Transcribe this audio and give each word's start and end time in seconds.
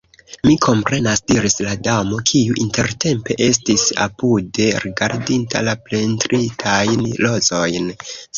"Mi 0.49 0.53
komprenas," 0.61 1.19
diris 1.31 1.57
la 1.65 1.75
Damo, 1.87 2.21
kiu 2.31 2.55
intertempe 2.63 3.37
estis 3.49 3.85
apude 4.07 4.67
rigardinta 4.87 5.63
la 5.69 5.77
pentritajn 5.91 7.07
rozojn. 7.29 7.95